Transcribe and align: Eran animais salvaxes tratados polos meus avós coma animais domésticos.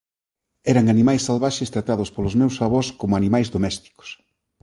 Eran 0.71 0.85
animais 0.93 1.21
salvaxes 1.27 1.71
tratados 1.75 2.09
polos 2.15 2.37
meus 2.41 2.55
avós 2.65 2.87
coma 2.99 3.19
animais 3.21 3.47
domésticos. 3.55 4.09